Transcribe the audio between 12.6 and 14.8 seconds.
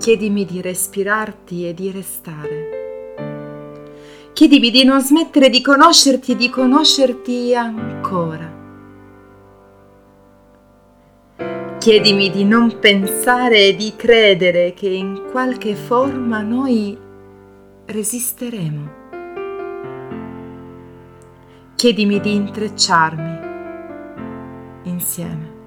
pensare e di credere